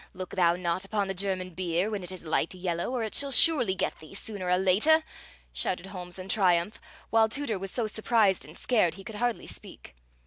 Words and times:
Look 0.15 0.31
thou 0.33 0.55
not 0.55 0.83
upon 0.83 1.07
the 1.07 1.13
German 1.13 1.51
beer 1.51 1.91
when 1.91 2.01
it 2.03 2.11
is 2.11 2.23
light 2.23 2.55
yellow, 2.55 2.89
or 2.89 3.03
it 3.03 3.13
shall 3.13 3.29
surely 3.31 3.75
get 3.75 3.99
thee, 3.99 4.15
sooner 4.15 4.49
or 4.49 4.57
later!" 4.57 5.03
shouted 5.53 5.85
Holmes 5.85 6.17
in 6.17 6.27
triumph, 6.27 6.81
while 7.11 7.29
Tooter 7.29 7.59
was 7.59 7.69
so 7.69 7.85
surprised 7.85 8.43
and 8.43 8.57
scared 8.57 8.95
he 8.95 9.03
could 9.03 9.17
hardly 9.17 9.45
speak. 9.45 9.95